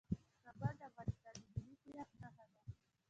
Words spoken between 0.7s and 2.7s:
د افغانستان د ملي هویت نښه ده.